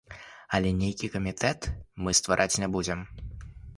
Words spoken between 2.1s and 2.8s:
ствараць не